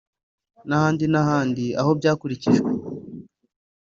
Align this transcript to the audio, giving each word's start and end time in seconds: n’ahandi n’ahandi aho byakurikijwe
n’ahandi 0.67 1.05
n’ahandi 1.11 1.65
aho 1.79 1.91
byakurikijwe 1.99 2.71